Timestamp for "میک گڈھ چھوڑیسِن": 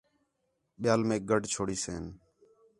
1.07-2.03